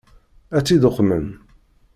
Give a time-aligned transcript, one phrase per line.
[0.57, 1.25] Ad tt-id-uqmen?